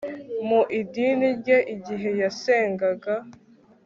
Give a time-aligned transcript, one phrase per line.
[0.47, 3.15] mu idini rye igihe yasengaga